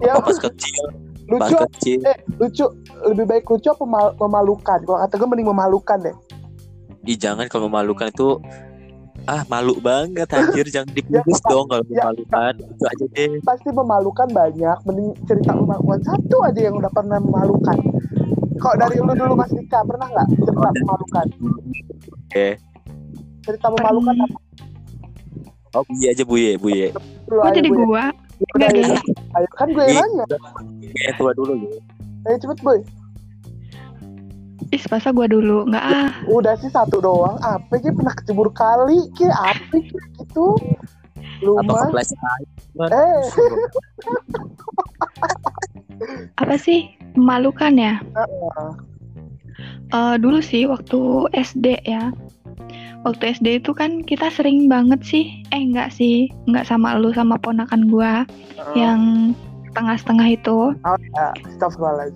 ya 0.00 0.18
Pas 0.18 0.38
kecil. 0.40 0.84
Pas 1.30 1.48
lucu 1.48 1.54
kecil. 1.70 1.98
eh 2.02 2.18
lucu 2.36 2.66
lebih 3.04 3.24
baik 3.26 3.44
lucu 3.46 3.68
apa 3.68 3.80
memal- 3.80 4.16
memalukan 4.18 4.78
kalau 4.80 4.98
kata 4.98 5.14
gue 5.14 5.28
mending 5.28 5.48
memalukan 5.48 5.98
deh 6.02 6.16
Ih 7.02 7.16
jangan 7.16 7.46
kalau 7.46 7.66
memalukan 7.66 8.06
itu 8.06 8.36
ah 9.22 9.46
malu 9.46 9.78
banget 9.78 10.26
anjir 10.28 10.66
jangan 10.66 10.90
diputus 10.90 11.38
Ya, 11.40 11.48
dong 11.48 11.66
kalau 11.66 11.82
ya. 11.86 12.04
memalukan 12.04 12.52
itu 12.58 12.84
aja 12.84 13.04
deh 13.08 13.28
pasti 13.40 13.68
memalukan 13.70 14.28
banyak 14.28 14.76
mending 14.82 15.08
cerita 15.24 15.52
memalukan 15.52 16.00
satu 16.02 16.36
aja 16.42 16.60
yang 16.60 16.74
udah 16.74 16.90
pernah 16.90 17.18
memalukan 17.18 17.76
kok 18.62 18.74
dari 18.78 18.96
lu 19.02 19.12
dulu 19.18 19.34
Mas 19.34 19.50
Dika 19.50 19.82
pernah 19.82 20.06
nggak 20.06 20.26
cerita 20.38 20.52
memalukan 20.54 21.26
oke. 22.14 22.48
Cerita 23.42 23.66
memalukan 23.74 24.14
apa? 24.22 24.38
Oh 25.74 25.82
buye 25.88 26.06
aja 26.14 26.22
buye 26.22 26.54
buye. 26.60 26.86
Kok 27.26 27.50
jadi 27.50 27.68
gue 27.68 27.86
gua? 27.88 28.14
Udah, 28.58 28.68
Nggak 28.70 29.02
ayo, 29.38 29.48
kan 29.54 29.68
gue 29.70 29.84
yang 29.86 29.94
Ih. 29.94 30.02
nanya. 30.02 30.24
Yang 30.94 31.14
tua 31.18 31.30
dulu 31.34 31.52
ya 31.58 31.70
ayo 32.28 32.36
cepet 32.38 32.58
boy 32.62 32.78
Ih, 34.72 34.80
masa 34.88 35.12
gua 35.12 35.28
dulu? 35.28 35.68
Enggak 35.68 35.84
ah. 35.84 36.10
udah 36.32 36.56
sih 36.56 36.72
satu 36.72 36.96
doang. 36.96 37.36
Apa 37.44 37.76
sih 37.76 37.92
pernah 37.92 38.16
kecebur 38.16 38.48
kali 38.56 39.04
ke 39.12 39.28
apa 39.28 39.84
gitu. 40.16 40.56
Lu 41.44 41.60
atau 41.60 41.92
mah 41.92 42.88
eh. 42.88 43.20
Apa 46.40 46.56
sih? 46.56 46.88
Memalukan 47.14 47.74
ya? 47.76 47.94
Eh, 49.92 50.14
dulu 50.16 50.40
sih 50.40 50.64
waktu 50.64 51.28
SD 51.36 51.84
ya. 51.84 52.12
Waktu 53.02 53.34
SD 53.34 53.46
itu 53.60 53.74
kan 53.74 54.00
kita 54.06 54.30
sering 54.32 54.70
banget 54.70 55.02
sih. 55.04 55.24
Eh 55.52 55.60
enggak 55.60 55.92
sih, 55.92 56.30
enggak 56.48 56.64
sama 56.70 56.96
lu 56.96 57.10
sama 57.12 57.36
ponakan 57.36 57.90
gua 57.92 58.24
yang 58.78 59.34
setengah-setengah 59.68 60.28
itu. 60.32 60.58
oh 60.72 60.98
ya 61.16 61.26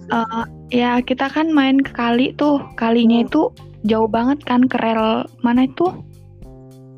Eh, 0.09 0.45
ya 0.73 0.93
kita 1.05 1.27
kan 1.29 1.53
main 1.53 1.83
ke 1.83 1.93
kali 1.93 2.33
tuh. 2.39 2.63
Kalinya 2.81 3.21
Hmm. 3.21 3.27
itu 3.29 3.43
jauh 3.85 4.09
banget 4.09 4.41
kan 4.47 4.65
ke 4.65 4.77
rel 4.81 5.27
mana 5.45 5.69
itu? 5.69 5.91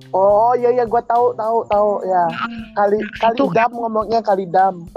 oh 0.09 0.57
iya 0.57 0.73
iya 0.73 0.85
gue 0.88 1.02
tahu 1.05 1.37
tahu 1.37 1.69
tahu 1.69 2.00
ya 2.09 2.25
kali 2.73 2.97
kali 3.21 3.37
Itu 3.37 3.52
dam 3.52 3.71
ngomongnya 3.76 4.25
kali 4.25 4.49
dam 4.49 4.88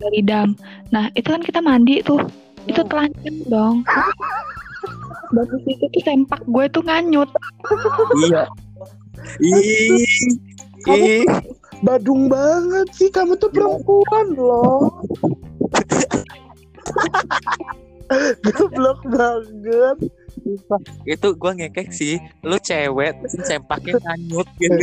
dari 0.00 0.20
dam. 0.24 0.56
Nah 0.88 1.12
itu 1.14 1.28
kan 1.28 1.44
kita 1.44 1.60
mandi 1.60 2.00
tuh. 2.00 2.20
Itu 2.68 2.80
telanjang 2.86 3.38
dong. 3.48 3.76
Dan 5.34 5.44
di 5.50 5.58
situ 5.66 5.84
tuh 5.90 6.02
sempak 6.04 6.40
gue 6.46 6.64
tuh 6.70 6.82
nganyut. 6.84 7.30
iya 8.28 8.44
ih 9.40 10.06
ih 10.94 11.24
Badung 11.84 12.30
banget 12.32 12.86
sih 12.96 13.10
kamu 13.12 13.36
tuh 13.36 13.50
perempuan 13.52 14.26
loh. 14.38 14.88
Goblok 18.44 19.00
banget. 19.08 19.98
itu 21.08 21.28
gua 21.40 21.56
ngekek 21.56 21.88
sih 21.88 22.20
lu 22.44 22.60
cewek 22.60 23.16
terus 23.16 23.48
sempaknya 23.48 23.96
nganyut 23.96 24.44
gitu 24.60 24.76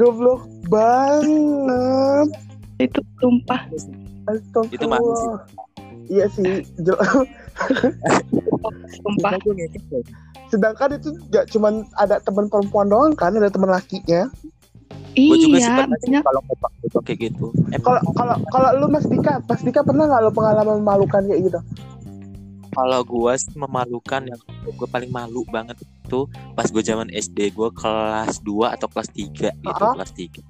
Goblok 0.00 0.48
banget. 0.68 2.28
Itu 2.80 3.00
sumpah. 3.20 3.68
Astagfirullah. 4.26 4.98
Itu 4.98 5.10
sih. 5.12 5.30
Iya 6.10 6.26
sih. 6.28 6.52
Sumpah. 8.98 9.32
Sedangkan 10.48 10.90
itu 10.94 11.08
gak 11.30 11.48
cuman 11.48 11.86
ada 11.96 12.20
teman 12.20 12.46
perempuan 12.46 12.86
doang 12.86 13.12
kan, 13.16 13.32
ada 13.32 13.48
teman 13.48 13.70
lakinya. 13.70 14.28
Juga 15.12 15.60
Iya, 15.60 15.60
sih 15.60 15.72
banyak. 15.76 16.24
kalau 16.24 16.40
kopak 16.48 16.72
kayak 17.04 17.18
gitu 17.28 17.52
Emang 17.68 17.84
Kalau 17.84 18.00
kalau 18.16 18.34
kalau 18.48 18.68
lu 18.80 18.88
Mas 18.88 19.04
Dika, 19.04 19.44
Mas 19.44 19.60
Dika 19.60 19.84
pernah 19.84 20.08
nggak 20.08 20.24
lo 20.24 20.30
pengalaman 20.32 20.80
memalukan 20.80 21.20
kayak 21.28 21.40
gitu? 21.48 21.60
kalau 22.72 23.04
gua 23.04 23.36
sih 23.36 23.52
memalukan 23.52 24.24
yang 24.24 24.40
gue 24.64 24.88
paling 24.88 25.12
malu 25.12 25.44
banget 25.44 25.76
itu 25.76 26.24
pas 26.56 26.64
gue 26.64 26.80
zaman 26.80 27.12
SD 27.12 27.52
gue 27.52 27.68
kelas 27.68 28.40
2 28.40 28.72
atau 28.72 28.88
kelas 28.88 29.12
3 29.12 29.52
gitu 29.52 29.68
Ah. 29.84 29.92
kelas 29.92 30.16
3 30.16 30.40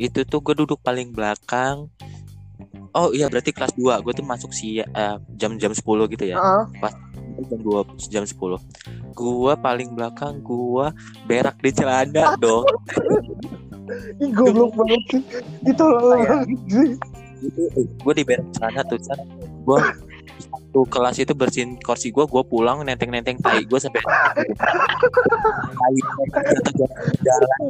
itu 0.00 0.20
tuh 0.24 0.40
gue 0.40 0.54
duduk 0.56 0.80
paling 0.80 1.12
belakang 1.12 1.92
oh 2.94 3.10
iya 3.14 3.26
berarti 3.28 3.50
kelas 3.50 3.72
2 3.74 4.04
gue 4.04 4.12
tuh 4.12 4.26
masuk 4.26 4.50
si 4.52 4.80
eh, 4.82 5.16
jam-jam 5.36 5.72
10 5.72 5.82
gitu 5.84 6.24
ya. 6.24 6.36
Heeh. 6.38 6.92
jam 7.48 7.60
2 7.60 7.96
jam 8.12 8.24
10 8.24 8.36
gua 9.12 9.52
paling 9.54 9.92
belakang 9.92 10.40
gua 10.40 10.90
berak 11.28 11.60
di 11.60 11.70
celana 11.72 12.34
dong. 12.40 12.66
Ih 14.22 14.30
goblok 14.32 14.72
banget 14.78 15.02
sih. 15.12 15.22
Itu 15.68 15.84
loh. 15.84 16.16
itu 17.42 17.82
gue 17.82 18.14
di 18.14 18.22
berak 18.22 18.46
celana 18.54 18.80
tuh 18.86 18.98
gua 19.66 19.82
satu 20.72 20.88
kelas 20.88 21.20
itu 21.20 21.36
bersihin 21.36 21.76
kursi 21.84 22.08
gua 22.08 22.24
gua 22.24 22.40
pulang 22.40 22.80
nenteng-nenteng 22.80 23.36
tai 23.44 23.60
gua 23.68 23.76
sampai 23.76 24.00
tai 24.00 25.96
jalan 27.20 27.60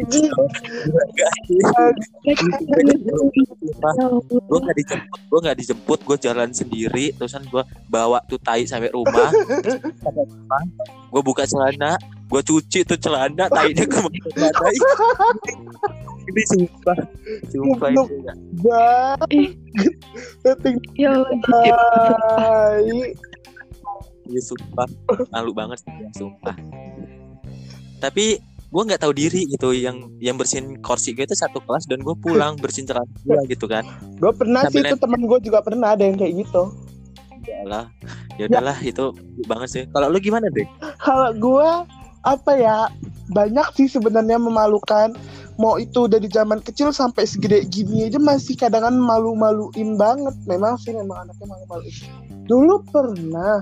gue 4.47 4.59
nggak 4.63 4.77
dijemput 4.79 5.19
gue 5.19 5.39
nggak 5.43 5.59
dijemput 5.59 5.99
gue 6.07 6.17
jalan 6.23 6.55
sendiri 6.55 7.11
terusan 7.19 7.43
gue 7.51 7.67
bawa 7.91 8.23
tuh 8.31 8.39
tai 8.39 8.63
sampai 8.71 8.95
rumah. 8.95 9.35
Gue 11.13 11.21
buka 11.21 11.45
celana 11.45 12.01
gue 12.33 12.41
cuci 12.49 12.81
tuh 12.89 12.97
celana 12.97 13.45
tainya 13.53 13.85
ke 13.85 13.99
mana 14.01 14.49
tai. 14.57 14.77
Ini 16.23 16.43
sumpah. 16.49 16.97
Sumpah 17.53 17.89
itu 17.93 18.17
ya. 18.25 18.35
Ya 18.65 18.81
tai. 19.21 19.41
Ini 24.33 24.41
sumpah. 24.41 24.89
Malu 25.29 25.53
banget 25.53 25.85
sih 25.85 25.93
ya, 25.93 26.09
sumpah. 26.17 26.57
Tapi 28.01 28.41
gue 28.73 28.83
nggak 28.89 29.05
tahu 29.05 29.13
diri 29.13 29.45
gitu 29.53 29.77
yang 29.77 30.09
yang 30.17 30.41
bersihin 30.41 30.81
kursi 30.81 31.13
gue 31.13 31.29
itu 31.29 31.37
satu 31.37 31.61
kelas 31.61 31.85
dan 31.85 32.01
gue 32.01 32.17
pulang 32.17 32.57
bersihin 32.57 32.89
celana 32.89 33.13
gue 33.29 33.41
gitu 33.53 33.69
kan. 33.69 33.85
Gue 34.17 34.33
pernah 34.33 34.65
sih 34.73 34.81
Sambil 34.81 34.89
itu 34.89 34.97
temen 34.97 35.21
gue 35.29 35.39
juga 35.45 35.61
pernah 35.61 35.93
ada 35.93 36.09
yang 36.09 36.17
kayak 36.17 36.49
gitu. 36.49 36.73
Udahlah 37.45 37.93
ya 38.41 38.49
udahlah 38.49 38.79
itu 38.81 39.13
banget 39.45 39.69
sih. 39.69 39.85
Kalau 39.93 40.09
lu 40.09 40.17
gimana 40.17 40.49
deh 40.49 40.65
kalau 40.97 41.29
gue 41.37 41.69
apa 42.23 42.53
ya 42.55 42.77
banyak 43.31 43.67
sih 43.79 43.89
sebenarnya 43.91 44.39
memalukan. 44.39 45.15
Mau 45.61 45.77
itu 45.77 46.09
dari 46.09 46.27
zaman 46.33 46.65
kecil 46.65 46.91
sampai 46.97 47.29
segede 47.29 47.69
gini 47.69 48.09
aja 48.09 48.17
masih 48.17 48.57
kadang 48.57 48.89
kan 48.89 48.97
malu-maluin 48.97 50.01
banget. 50.01 50.33
Memang 50.49 50.81
sih 50.81 50.97
memang 50.97 51.29
anaknya 51.29 51.47
malu-maluin. 51.47 51.95
Dulu 52.49 52.75
pernah. 52.89 53.61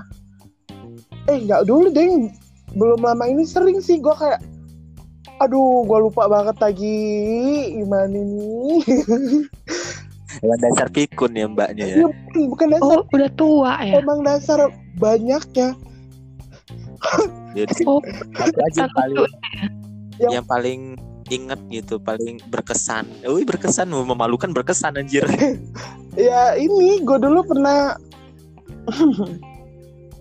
Eh 1.29 1.37
nggak 1.45 1.67
dulu 1.67 1.91
deh 1.91 2.31
belum 2.71 3.03
lama 3.03 3.27
ini 3.27 3.43
sering 3.43 3.83
sih 3.83 3.99
gue 3.99 4.15
kayak 4.15 4.39
aduh 5.43 5.83
gue 5.83 5.99
lupa 6.07 6.31
banget 6.31 6.57
lagi. 6.63 6.99
Gimana 7.83 8.15
ini? 8.15 8.79
Emang 10.39 10.59
dasar 10.63 10.87
pikun 10.87 11.35
ya 11.35 11.45
mbaknya 11.51 11.85
ya? 11.85 11.95
Iya, 11.99 12.07
bukan, 12.07 12.41
bukan 12.55 12.67
dasar 12.71 12.87
Oh, 12.87 13.03
udah 13.11 13.31
tua 13.35 13.73
ya. 13.83 13.99
emang 13.99 14.23
dasar 14.23 14.59
banyaknya 14.95 15.75
jadi 17.51 17.73
Oh, 17.89 17.99
aja 18.61 18.85
yang 18.85 18.93
paling 18.93 19.17
Yang- 20.17 20.33
yang 20.33 20.45
paling 20.45 20.81
inget 21.27 21.59
gitu 21.69 21.95
paling 21.97 22.37
berkesan. 22.47 23.07
Wih 23.23 23.43
berkesan 23.43 23.87
memalukan 23.87 24.51
berkesan 24.51 24.95
anjir. 24.95 25.23
Ya 26.11 26.59
ini 26.59 26.99
gue 26.99 27.17
dulu 27.17 27.39
pernah 27.41 27.95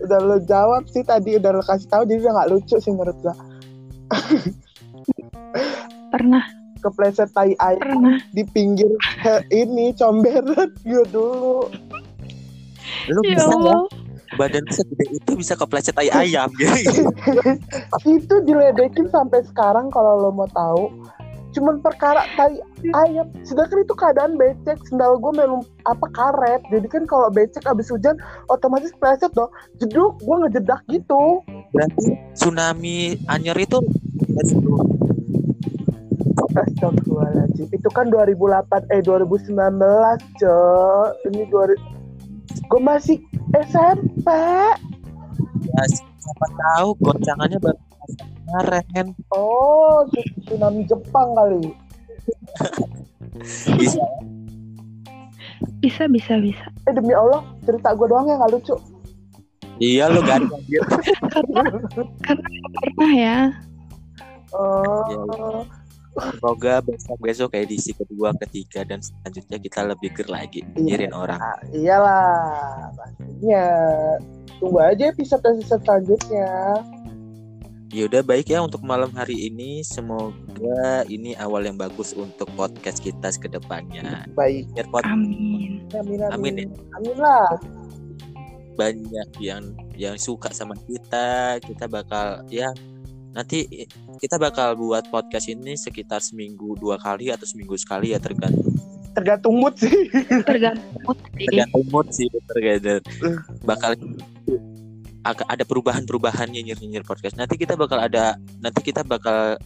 udah 0.01 0.19
lo 0.23 0.39
jawab 0.41 0.87
sih 0.87 1.03
tadi 1.03 1.35
udah 1.35 1.51
lo 1.51 1.63
kasih 1.63 1.91
tahu 1.91 2.07
jadi 2.07 2.23
udah 2.23 2.33
nggak 2.33 2.51
lucu 2.51 2.77
sih 2.79 2.95
menurut 2.95 3.19
gue 3.19 3.35
pernah, 6.11 6.43
kepleset 6.79 7.31
tai 7.31 7.59
ayam 7.59 7.83
pernah. 7.83 8.19
di 8.31 8.43
pinggir 8.47 8.87
ini 9.51 9.91
comberan 9.93 10.71
gue 10.81 11.05
dulu. 11.11 11.67
Lu 13.09 13.21
Ya 13.23 13.35
bisa 13.35 13.43
ya? 13.43 13.51
Allah. 13.51 13.81
Badan 14.39 14.63
segede 14.71 15.07
itu 15.11 15.31
bisa 15.35 15.59
kepleset 15.59 15.95
tai 15.97 16.11
ayam 16.13 16.47
gitu. 16.55 17.11
Itu 18.07 18.35
diledekin 18.47 19.11
sampai 19.11 19.43
sekarang 19.51 19.91
kalau 19.91 20.29
lo 20.29 20.31
mau 20.31 20.47
tahu. 20.55 20.91
Cuman 21.51 21.83
perkara 21.83 22.23
tai 22.39 22.63
ayam. 22.95 23.27
Sedangkan 23.43 23.83
itu 23.83 23.95
keadaan 23.99 24.39
becek. 24.39 24.79
Sendal 24.87 25.19
gue 25.19 25.33
memang 25.35 25.67
apa 25.83 26.07
karet. 26.15 26.63
Jadi 26.71 26.87
kan 26.87 27.03
kalau 27.11 27.27
becek 27.27 27.67
abis 27.67 27.91
hujan 27.91 28.15
otomatis 28.47 28.95
pleset 29.03 29.35
dong. 29.35 29.51
Jeduk 29.83 30.23
gue 30.23 30.37
ngejedak 30.47 30.79
gitu. 30.87 31.43
Berarti 31.75 32.15
tsunami 32.39 33.19
anyer 33.27 33.59
itu 33.59 33.83
Astagfirullahaladzim. 36.51 37.67
Itu 37.75 37.89
kan 37.91 38.11
2008 38.15 38.95
Eh 38.95 39.03
2019 39.03 39.59
Cok. 40.39 41.09
Ini 41.35 41.43
2000 41.51 42.01
Gue 42.71 42.83
masih 42.83 43.19
SMP 43.55 44.27
ya, 45.67 45.83
siapa 45.91 46.47
tahu 46.55 46.89
goncangannya 47.03 47.59
baru 47.59 47.81
kemarin. 48.47 49.07
Oh 49.31 50.07
Tsunami 50.47 50.83
Jepang 50.87 51.35
kali. 51.35 51.71
Bisa. 53.79 54.05
Bisa, 55.81 56.03
bisa, 56.11 56.35
bisa. 56.41 56.67
Eh 56.89 56.93
demi 56.93 57.15
Allah 57.17 57.41
Cerita 57.65 57.95
gue 57.97 58.07
doang 58.11 58.29
yang 58.29 58.43
gak 58.43 58.53
lucu. 58.53 58.77
Iya 59.81 60.13
lu 60.13 60.21
gak 60.23 60.37
ada 60.45 60.47
anjir. 60.51 60.83
Pernah 62.77 63.13
ya. 63.17 63.39
Oh 64.53 65.65
semoga 66.21 66.75
besok 66.85 67.17
besok 67.21 67.51
edisi 67.57 67.91
kedua 67.97 68.31
ketiga 68.37 68.85
dan 68.85 69.01
selanjutnya 69.01 69.59
kita 69.59 69.81
lebih 69.89 70.09
ger 70.15 70.29
lagi 70.29 70.61
nyirin 70.77 71.13
orang. 71.17 71.41
Ah, 71.41 71.59
Iyalah 71.73 72.93
Pastinya. 72.95 73.67
Tunggu 74.61 74.79
aja 74.81 75.05
episode-episode 75.09 75.83
selanjutnya. 75.89 76.51
Yaudah 77.91 78.23
baik 78.23 78.53
ya 78.55 78.63
untuk 78.63 78.87
malam 78.87 79.11
hari 79.17 79.51
ini. 79.51 79.83
Semoga 79.83 81.03
ini 81.11 81.35
awal 81.41 81.67
yang 81.67 81.75
bagus 81.81 82.15
untuk 82.15 82.47
podcast 82.55 83.03
kita 83.03 83.35
ke 83.35 83.51
depannya 83.51 84.29
Baik. 84.39 84.71
Biar 84.77 84.87
pod- 84.93 85.09
Amin. 85.09 85.83
Amin 85.97 86.21
Amin. 86.31 86.31
Amin, 86.31 86.55
ya. 86.61 86.69
amin 87.01 87.17
lah 87.19 87.51
banyak 88.81 89.29
yang 89.45 89.63
yang 90.01 90.17
suka 90.17 90.49
sama 90.57 90.73
kita. 90.89 91.61
Kita 91.61 91.85
bakal 91.85 92.49
ya 92.49 92.73
nanti 93.31 93.87
kita 94.19 94.37
bakal 94.37 94.75
buat 94.75 95.07
podcast 95.09 95.47
ini 95.47 95.79
sekitar 95.79 96.19
seminggu 96.19 96.75
dua 96.79 96.99
kali 96.99 97.31
atau 97.31 97.47
seminggu 97.47 97.79
sekali 97.79 98.13
ya 98.15 98.19
tergantung. 98.19 98.75
Tergantung 99.11 99.59
mood 99.59 99.75
sih. 99.75 99.91
Tergantung 100.47 100.95
mood 101.03 101.19
sih. 101.35 101.47
tergantung 101.51 101.85
mood 101.91 102.07
sih 102.15 102.29
tergantung. 102.47 103.03
Bakal 103.67 103.99
agak 105.21 105.47
ada 105.53 105.65
perubahan-perubahan 105.69 106.49
nyinyir-nyinyir 106.49 107.05
podcast. 107.05 107.37
Nanti 107.37 107.61
kita 107.61 107.77
bakal 107.77 108.01
ada 108.01 108.39
nanti 108.63 108.81
kita 108.81 109.05
bakal 109.05 109.61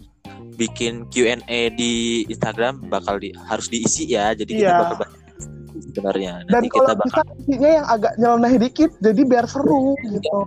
bikin 0.55 1.07
Q&A 1.11 1.71
di 1.75 2.25
Instagram 2.31 2.87
bakal 2.91 3.19
di, 3.19 3.35
harus 3.47 3.71
diisi 3.71 4.11
ya. 4.11 4.35
Jadi 4.35 4.59
kita 4.59 4.71
Iya. 4.71 4.81
bakal 4.83 4.97
sebenarnya 5.77 6.33
Dan 6.47 6.53
nanti 6.61 6.69
kalau 6.69 6.87
kita 6.87 7.03
bisa 7.03 7.21
bakal 7.21 7.25
isinya 7.39 7.71
yang 7.73 7.87
agak 7.87 8.13
nyeleneh 8.15 8.55
dikit 8.61 8.91
Jadi 8.99 9.21
biar 9.25 9.45
seru 9.45 9.95
gitu 10.05 10.39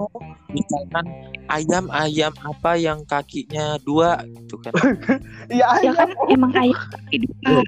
misalkan 0.48 1.06
ayam 1.48 1.86
ayam 1.92 2.34
apa 2.40 2.72
yang 2.76 3.04
kakinya 3.04 3.76
dua 3.82 4.24
gitu 4.26 4.56
kan 4.58 4.72
Iya 5.54 5.68
Ya 5.84 5.92
kan 5.94 6.10
emang 6.28 6.52
kayak 6.52 6.78
hidup. 7.12 7.64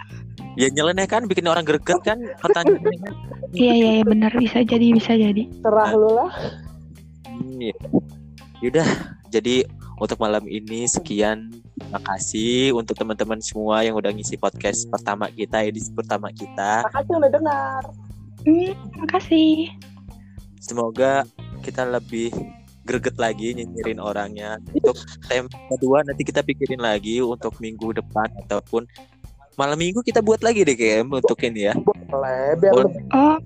ya 0.56 0.68
nyeleneh 0.70 1.06
kan 1.06 1.28
bikin 1.28 1.46
orang 1.46 1.64
greget 1.64 2.00
kan 2.02 2.20
pertanyaannya 2.40 3.00
kan 3.00 3.14
Iya, 3.50 3.74
iya, 3.74 3.90
iya, 3.98 4.04
benar 4.06 4.30
bisa 4.38 4.62
jadi, 4.62 4.94
bisa 4.94 5.18
jadi. 5.18 5.50
Serah 5.60 5.90
lu 5.92 6.10
lah 6.14 6.30
Hmm, 7.26 7.56
ya. 7.58 7.74
Yaudah, 8.60 8.90
jadi 9.32 9.64
untuk 9.96 10.20
malam 10.20 10.44
ini 10.46 10.84
sekian. 10.86 11.50
Makasih 11.90 12.76
untuk 12.76 12.94
teman-teman 12.94 13.40
semua 13.40 13.82
yang 13.82 13.96
udah 13.96 14.12
ngisi 14.12 14.36
podcast 14.36 14.86
pertama 14.92 15.32
kita, 15.32 15.64
edisi 15.64 15.90
pertama 15.96 16.30
kita. 16.30 16.84
Makasih 16.86 17.14
udah 17.16 17.32
dengar 17.32 17.84
Hmm, 18.48 18.72
makasih. 19.04 19.68
Semoga 20.64 21.28
kita 21.60 21.84
lebih 21.84 22.32
greget 22.88 23.20
lagi 23.20 23.52
nyinyirin 23.52 24.00
orangnya. 24.00 24.56
Untuk 24.72 24.96
tema 25.28 25.52
kedua 25.76 26.08
nanti 26.08 26.24
kita 26.24 26.40
pikirin 26.40 26.80
lagi 26.80 27.20
untuk 27.20 27.60
minggu 27.60 28.00
depan 28.00 28.32
ataupun 28.48 28.88
malam 29.60 29.76
minggu 29.76 30.00
kita 30.08 30.24
buat 30.24 30.40
lagi 30.40 30.64
deh 30.64 30.72
KM 30.72 31.12
untuk 31.12 31.36
ini 31.44 31.68
ya. 31.68 31.76
Boleh 31.76 32.56
biar 32.64 32.72
Boleh. 32.72 32.88
lebih 32.96 33.04
Oh, 33.12 33.38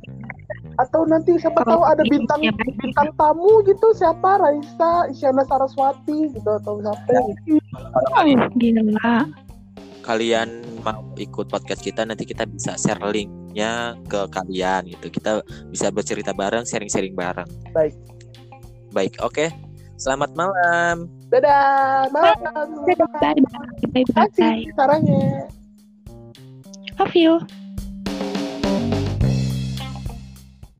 Atau 0.77 1.05
nanti 1.05 1.37
siapa 1.37 1.61
tahu 1.65 1.81
kalau 1.81 1.85
ada 1.85 2.01
bintang 2.05 2.41
ya, 2.41 2.49
baik. 2.53 2.73
bintang 2.81 3.09
tamu 3.13 3.61
gitu 3.61 3.93
Siapa 3.93 4.41
Raisa, 4.41 5.05
Isyana 5.05 5.45
Saraswati 5.45 6.33
gitu 6.33 6.49
Atau 6.49 6.81
siapa 6.81 7.13
gitu. 7.45 7.61
Gila. 8.57 9.29
Kalian 10.03 10.49
mau 10.83 10.99
ikut 11.15 11.47
podcast 11.47 11.79
kita 11.79 12.03
nanti 12.03 12.27
kita 12.27 12.43
bisa 12.43 12.75
share 12.75 12.99
linknya 13.07 13.95
ke 14.11 14.27
kalian 14.27 14.91
gitu. 14.91 15.07
Kita 15.13 15.39
bisa 15.71 15.87
bercerita 15.93 16.35
bareng, 16.35 16.67
sharing-sharing 16.67 17.15
bareng. 17.15 17.47
Baik. 17.71 17.95
Baik, 18.91 19.13
oke. 19.23 19.47
Selamat 19.95 20.35
malam. 20.35 21.07
Dadah 21.31 22.11
Malam 22.11 22.83
Bye, 22.83 22.97
bye, 22.97 23.07
bye, 23.07 23.33
bye, 23.39 23.77
Terima 23.79 24.11
kasih 24.11 24.67
bye. 24.67 24.75
sarannya 24.75 25.47
Love 26.99 27.15
you. 27.17 27.62